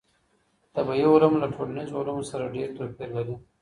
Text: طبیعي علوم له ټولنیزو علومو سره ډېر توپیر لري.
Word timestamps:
طبیعي 0.75 1.05
علوم 1.13 1.33
له 1.41 1.47
ټولنیزو 1.55 1.99
علومو 1.99 2.23
سره 2.31 2.51
ډېر 2.55 2.67
توپیر 2.77 3.09
لري. 3.17 3.35